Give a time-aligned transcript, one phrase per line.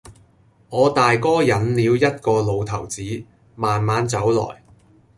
[0.71, 3.23] 我大哥引了一個老頭子，
[3.55, 4.63] 慢慢走來；